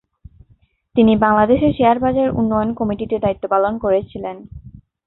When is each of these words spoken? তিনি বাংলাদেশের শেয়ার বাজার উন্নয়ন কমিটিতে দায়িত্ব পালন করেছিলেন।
তিনি 0.95 1.13
বাংলাদেশের 1.17 1.71
শেয়ার 1.77 1.97
বাজার 1.99 2.29
উন্নয়ন 2.39 2.69
কমিটিতে 2.79 3.15
দায়িত্ব 3.19 3.43
পালন 3.53 3.73
করেছিলেন। 3.83 4.37